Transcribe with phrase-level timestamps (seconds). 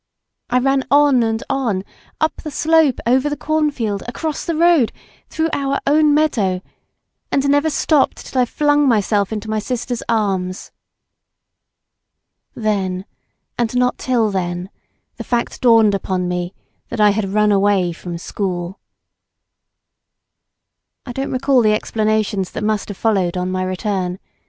[0.49, 1.83] I ran on and on,
[2.19, 4.91] up the slope over the cornfield, across the road,
[5.29, 6.61] through our own meadow,
[7.31, 10.71] and never stopped till I flung myself into my sister's arms.
[12.55, 13.05] Then,
[13.59, 14.71] and not till then,
[15.17, 16.55] the fact dawned upon me
[16.89, 18.79] that I had run away from school.
[21.05, 24.17] I don't recall the explanations that must have followed on my return.